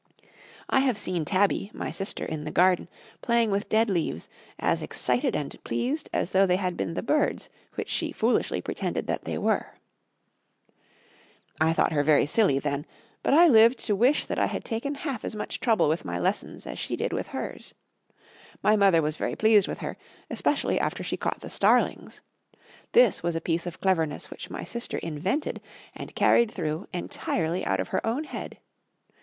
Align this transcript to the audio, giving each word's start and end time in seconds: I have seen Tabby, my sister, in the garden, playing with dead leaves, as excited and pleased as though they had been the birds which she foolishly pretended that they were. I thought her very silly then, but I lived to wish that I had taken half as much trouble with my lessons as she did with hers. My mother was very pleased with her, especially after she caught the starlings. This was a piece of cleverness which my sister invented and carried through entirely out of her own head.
I 0.67 0.79
have 0.79 0.97
seen 0.97 1.25
Tabby, 1.25 1.69
my 1.75 1.91
sister, 1.91 2.25
in 2.25 2.43
the 2.43 2.49
garden, 2.49 2.87
playing 3.21 3.51
with 3.51 3.69
dead 3.69 3.87
leaves, 3.87 4.29
as 4.57 4.81
excited 4.81 5.35
and 5.35 5.63
pleased 5.63 6.09
as 6.11 6.31
though 6.31 6.47
they 6.47 6.55
had 6.55 6.75
been 6.75 6.95
the 6.95 7.03
birds 7.03 7.51
which 7.75 7.87
she 7.87 8.11
foolishly 8.11 8.61
pretended 8.61 9.05
that 9.05 9.25
they 9.25 9.37
were. 9.37 9.75
I 11.59 11.73
thought 11.73 11.91
her 11.93 12.01
very 12.01 12.25
silly 12.25 12.57
then, 12.57 12.87
but 13.21 13.35
I 13.35 13.45
lived 13.45 13.77
to 13.85 13.95
wish 13.95 14.25
that 14.25 14.39
I 14.39 14.47
had 14.47 14.65
taken 14.65 14.95
half 14.95 15.23
as 15.23 15.35
much 15.35 15.59
trouble 15.59 15.87
with 15.87 16.03
my 16.03 16.17
lessons 16.17 16.65
as 16.65 16.79
she 16.79 16.95
did 16.95 17.13
with 17.13 17.27
hers. 17.27 17.75
My 18.63 18.75
mother 18.75 19.03
was 19.03 19.17
very 19.17 19.35
pleased 19.35 19.67
with 19.67 19.77
her, 19.81 19.97
especially 20.31 20.79
after 20.79 21.03
she 21.03 21.15
caught 21.15 21.41
the 21.41 21.47
starlings. 21.49 22.21
This 22.93 23.21
was 23.21 23.35
a 23.35 23.39
piece 23.39 23.67
of 23.67 23.79
cleverness 23.79 24.31
which 24.31 24.49
my 24.49 24.63
sister 24.63 24.97
invented 24.97 25.61
and 25.93 26.15
carried 26.15 26.49
through 26.49 26.87
entirely 26.91 27.63
out 27.63 27.79
of 27.79 27.89
her 27.89 28.03
own 28.03 28.23
head. 28.23 28.57